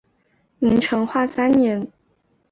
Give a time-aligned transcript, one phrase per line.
[0.57, 1.87] 明成化三年。